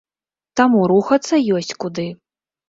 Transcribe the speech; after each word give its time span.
Таму 0.61 0.79
рухацца 0.91 1.39
ёсць 1.59 1.71
куды. 1.85 2.07